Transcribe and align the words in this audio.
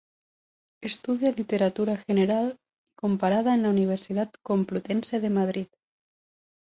Estudia 0.81 1.31
Literatura 1.31 1.95
General 1.95 2.53
y 2.57 2.57
Comparada 2.97 3.53
en 3.53 3.61
la 3.61 3.69
Universidad 3.69 4.31
Complutense 4.41 5.19
de 5.19 5.29
Madrid. 5.29 5.67